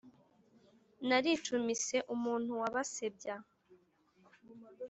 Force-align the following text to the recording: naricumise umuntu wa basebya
naricumise 1.07 1.97
umuntu 2.13 2.51
wa 2.61 2.67
basebya 2.75 3.35